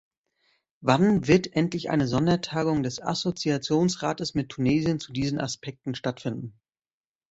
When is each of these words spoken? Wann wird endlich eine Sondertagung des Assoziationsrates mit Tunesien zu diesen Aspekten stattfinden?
Wann 0.79 1.27
wird 1.27 1.53
endlich 1.55 1.91
eine 1.91 2.07
Sondertagung 2.07 2.81
des 2.81 2.99
Assoziationsrates 2.99 4.33
mit 4.33 4.49
Tunesien 4.49 4.99
zu 4.99 5.13
diesen 5.13 5.39
Aspekten 5.39 5.93
stattfinden? 5.93 6.59